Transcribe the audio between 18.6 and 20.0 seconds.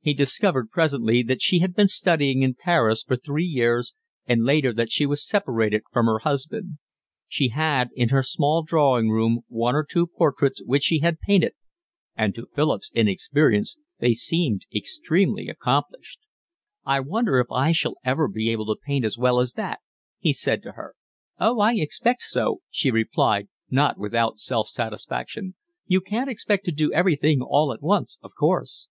to paint as well as that,"